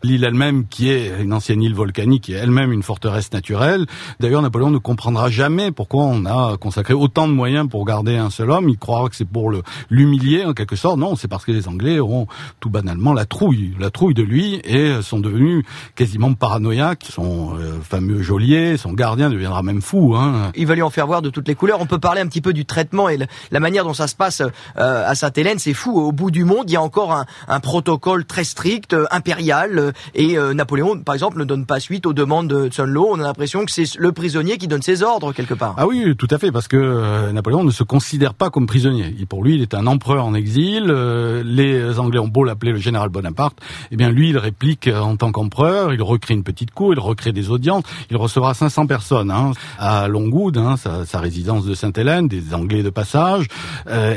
[0.03, 3.87] l'île elle-même qui est une ancienne île volcanique, est elle-même une forteresse naturelle.
[4.21, 8.31] D'ailleurs, Napoléon ne comprendra jamais pourquoi on a consacré autant de moyens pour garder un
[8.31, 8.69] seul homme.
[8.69, 10.99] Il croira que c'est pour le l'humilier en quelque sorte.
[10.99, 12.27] Non, c'est parce que les Anglais auront
[12.61, 17.07] tout banalement la trouille, la trouille de lui et sont devenus quasiment paranoïaques.
[17.11, 20.15] Son euh, fameux geôlier, son gardien deviendra même fou.
[20.17, 20.53] Hein.
[20.55, 21.81] Il va lui en faire voir de toutes les couleurs.
[21.81, 23.19] On peut parler un petit peu du traitement et
[23.51, 25.59] la manière dont ça se passe euh, à Sainte-Hélène.
[25.59, 25.99] C'est fou.
[25.99, 29.93] Au bout du monde, il y a encore un, un protocole très strict, euh, impérial,
[30.15, 33.09] et euh, Napoléon, par exemple, ne donne pas suite aux demandes de Tsunlo.
[33.11, 35.75] On a l'impression que c'est le prisonnier qui donne ses ordres quelque part.
[35.77, 39.15] Ah oui, tout à fait, parce que euh, Napoléon ne se considère pas comme prisonnier.
[39.21, 40.87] Et pour lui, il est un empereur en exil.
[40.89, 43.59] Euh, les Anglais ont beau l'appeler le général Bonaparte,
[43.91, 45.93] eh bien lui, il réplique en tant qu'empereur.
[45.93, 47.85] Il recrée une petite cour, il recrée des audiences.
[48.11, 52.91] Il recevra 500 personnes hein, à Longwood, hein, sa, résidence de Sainte-Hélène, des Anglais de
[52.91, 53.47] passage.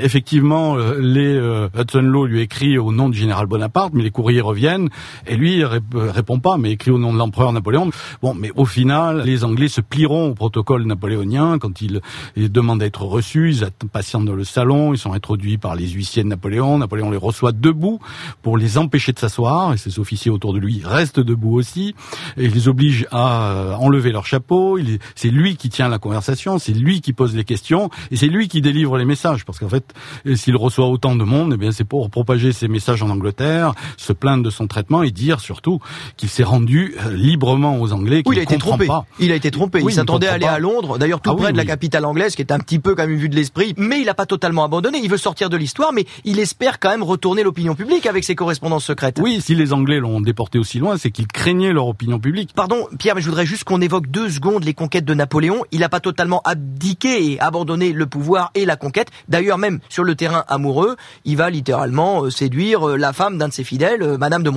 [0.04, 1.36] effectivement, les
[1.78, 4.90] Hudson Law lui écrit au nom du général Bonaparte, mais les courriers reviennent
[5.28, 7.92] Et lui, il répond pas, mais écrit au nom de l'empereur Napoléon.
[8.22, 12.02] Bon, mais au final, les Anglais se plieront au protocole napoléonien quand ils,
[12.36, 13.54] demandent à être reçus.
[13.54, 14.94] Ils patientent dans le salon.
[14.94, 16.78] Ils sont introduits par les huissiers de Napoléon.
[16.78, 18.00] Napoléon les reçoit debout
[18.42, 19.74] pour les empêcher de s'asseoir.
[19.74, 21.96] Et ses officiers autour de lui restent debout aussi.
[22.38, 24.78] Et il les oblige à euh, enlever leur chapeau.
[25.16, 26.60] C'est lui qui tient la conversation.
[26.60, 27.90] C'est lui qui pose les questions.
[28.12, 29.46] Et c'est lui qui délivre les messages.
[29.46, 29.94] Parce qu'en fait,
[30.36, 34.14] s'il reçoit autant de monde, eh bien, c'est pour propager ses messages en Angleterre, se
[34.14, 35.80] plaindre de son traitement et dire surtout
[36.18, 38.24] qu'il s'est rendu euh, librement aux Anglais.
[38.26, 38.88] Oui, il a été trompé.
[39.20, 39.82] Il a été trompé.
[39.82, 42.42] il s'attendait à aller à Londres, d'ailleurs tout ah près de la capitale anglaise, qui
[42.42, 43.74] est un petit peu comme une vue de l'esprit.
[43.78, 45.00] Mais il n'a pas totalement abandonné.
[45.04, 48.36] Il veut sortir de l'histoire, mais il espère quand même retourner l'opinion publique avec ses
[48.36, 49.20] correspondances secrètes.
[49.22, 52.52] Oui, si les Anglais l'ont déporté aussi loin, c'est qu'ils craignaient leur opinion publique.
[52.56, 55.64] Pardon, Pierre, mais je voudrais juste qu'on évoque deux secondes les conquêtes de Napoléon.
[55.72, 59.10] Il n'a pas totalement abdiqué et abandonné le pouvoir et la conquête.
[59.30, 63.48] D'ailleurs, même sur le terrain amoureux, il va littéralement euh, séduire euh, la femme d'un
[63.48, 64.50] de ses fidèles, Madame de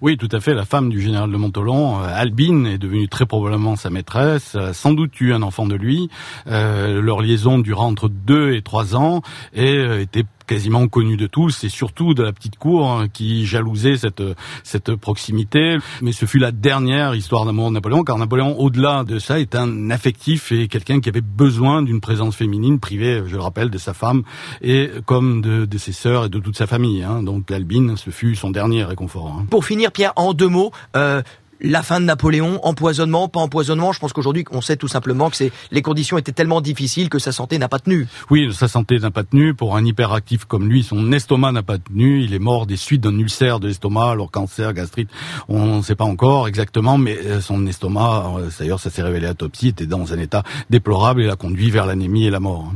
[0.00, 0.54] Oui, tout à fait.
[0.54, 4.92] La femme du général de Montolon, Albine, est devenue très probablement sa maîtresse, a sans
[4.92, 6.08] doute eu un enfant de lui.
[6.46, 9.22] leur liaison dura entre deux et trois ans
[9.54, 13.96] et était quasiment connu de tous et surtout de la petite cour hein, qui jalousait
[13.96, 14.22] cette
[14.64, 15.76] cette proximité.
[16.02, 19.54] Mais ce fut la dernière histoire d'amour de Napoléon, car Napoléon, au-delà de ça, est
[19.54, 23.78] un affectif et quelqu'un qui avait besoin d'une présence féminine privée, je le rappelle, de
[23.78, 24.22] sa femme
[24.62, 27.02] et comme de, de ses sœurs et de toute sa famille.
[27.02, 27.22] Hein.
[27.22, 29.36] Donc Albine, ce fut son dernier réconfort.
[29.38, 29.46] Hein.
[29.50, 30.72] Pour finir, Pierre, en deux mots.
[30.96, 31.22] Euh
[31.60, 33.92] la fin de Napoléon, empoisonnement, pas empoisonnement.
[33.92, 37.18] Je pense qu'aujourd'hui, on sait tout simplement que c'est les conditions étaient tellement difficiles que
[37.18, 38.06] sa santé n'a pas tenu.
[38.30, 39.54] Oui, sa santé n'a pas tenu.
[39.54, 42.22] Pour un hyperactif comme lui, son estomac n'a pas tenu.
[42.22, 45.10] Il est mort des suites d'un ulcère de l'estomac, alors cancer, gastrite,
[45.48, 49.26] on ne sait pas encore exactement, mais euh, son estomac, euh, d'ailleurs, ça s'est révélé
[49.26, 52.72] à autopsie, était dans un état déplorable et l'a conduit vers l'anémie et la mort.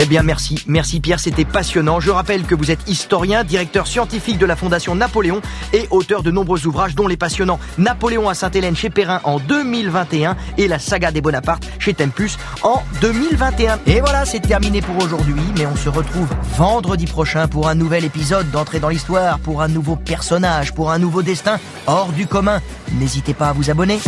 [0.00, 1.98] Eh bien merci, merci Pierre, c'était passionnant.
[1.98, 5.40] Je rappelle que vous êtes historien, directeur scientifique de la Fondation Napoléon
[5.72, 10.36] et auteur de nombreux ouvrages dont les passionnants Napoléon à Sainte-Hélène chez Perrin en 2021
[10.56, 13.80] et la saga des Bonaparte chez Tempus en 2021.
[13.86, 18.04] Et voilà, c'est terminé pour aujourd'hui, mais on se retrouve vendredi prochain pour un nouvel
[18.04, 22.60] épisode d'entrée dans l'histoire, pour un nouveau personnage, pour un nouveau destin hors du commun.
[22.92, 23.98] N'hésitez pas à vous abonner.